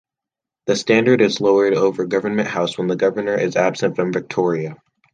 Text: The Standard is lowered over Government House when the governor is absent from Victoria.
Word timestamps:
The 0.65 0.75
Standard 0.75 1.21
is 1.21 1.39
lowered 1.41 1.75
over 1.75 2.07
Government 2.07 2.47
House 2.47 2.75
when 2.75 2.87
the 2.87 2.95
governor 2.95 3.35
is 3.35 3.55
absent 3.55 3.95
from 3.97 4.11
Victoria. 4.11 4.77